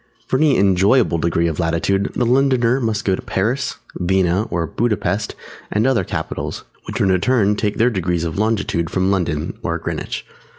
For 0.25 0.37
any 0.37 0.57
enjoyable 0.57 1.19
degree 1.19 1.45
of 1.47 1.59
latitude, 1.59 2.09
the 2.15 2.25
Londoner 2.25 2.79
must 2.81 3.05
go 3.05 3.13
to 3.13 3.21
Paris, 3.21 3.75
Vienna 3.95 4.47
or 4.49 4.65
Buda 4.65 4.95
Pesth 4.97 5.35
and 5.69 5.85
other 5.85 6.03
capitals, 6.03 6.63
which 6.87 6.99
in 6.99 7.09
return 7.11 7.55
take 7.55 7.77
their 7.77 7.91
degrees 7.91 8.23
of 8.23 8.39
longitude 8.39 8.89
from 8.89 9.11
London 9.11 9.59
(or 9.61 9.77
Greenwich). 9.77 10.25